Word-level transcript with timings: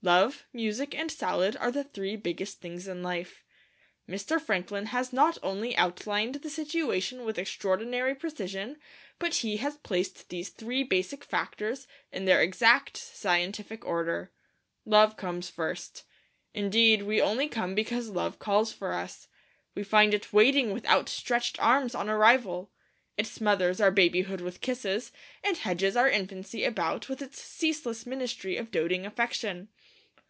Love, 0.00 0.46
Music, 0.52 0.94
and 0.96 1.10
Salad 1.10 1.56
are 1.56 1.72
the 1.72 1.82
three 1.82 2.14
biggest 2.14 2.60
things 2.60 2.86
in 2.86 3.02
life. 3.02 3.42
Mr. 4.08 4.40
Franklin 4.40 4.86
has 4.86 5.12
not 5.12 5.36
only 5.42 5.76
outlined 5.76 6.36
the 6.36 6.48
situation 6.48 7.24
with 7.24 7.36
extraordinary 7.36 8.14
precision, 8.14 8.78
but 9.18 9.34
he 9.34 9.56
has 9.56 9.76
placed 9.78 10.28
these 10.28 10.50
three 10.50 10.84
basic 10.84 11.24
factors 11.24 11.88
in 12.12 12.26
their 12.26 12.40
exact 12.40 12.96
scientific 12.96 13.84
order. 13.84 14.30
Love 14.84 15.16
comes 15.16 15.50
first. 15.50 16.04
Indeed, 16.54 17.02
we 17.02 17.20
only 17.20 17.48
come 17.48 17.74
because 17.74 18.08
Love 18.08 18.38
calls 18.38 18.72
for 18.72 18.92
us. 18.92 19.26
We 19.74 19.82
find 19.82 20.14
it 20.14 20.32
waiting 20.32 20.72
with 20.72 20.86
outstretched 20.86 21.58
arms 21.58 21.96
on 21.96 22.08
arrival. 22.08 22.70
It 23.16 23.26
smothers 23.26 23.80
our 23.80 23.90
babyhood 23.90 24.40
with 24.42 24.60
kisses, 24.60 25.10
and 25.42 25.56
hedges 25.56 25.96
our 25.96 26.08
infancy 26.08 26.62
about 26.62 27.08
with 27.08 27.20
its 27.20 27.42
ceaseless 27.42 28.06
ministry 28.06 28.56
of 28.56 28.70
doting 28.70 29.04
affection. 29.04 29.70